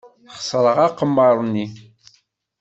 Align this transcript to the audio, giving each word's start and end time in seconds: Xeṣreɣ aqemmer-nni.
Xeṣreɣ 0.37 0.77
aqemmer-nni. 0.87 1.65